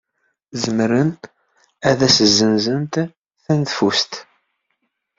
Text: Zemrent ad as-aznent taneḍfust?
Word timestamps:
Zemrent 0.61 1.21
ad 1.89 1.99
as-aznent 2.07 2.93
taneḍfust? 3.43 4.13